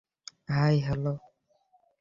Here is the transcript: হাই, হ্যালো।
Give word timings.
হাই, 0.49 0.75
হ্যালো। 0.79 1.13